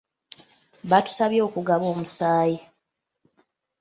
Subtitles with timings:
[0.89, 2.57] Baatusabye okugaba omusaayi.